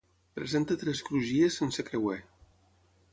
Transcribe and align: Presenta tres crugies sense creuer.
Presenta 0.37 0.77
tres 0.83 1.03
crugies 1.09 1.59
sense 1.63 1.85
creuer. 1.91 2.17